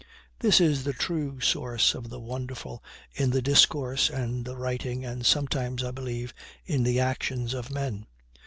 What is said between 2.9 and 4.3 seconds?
in the discourse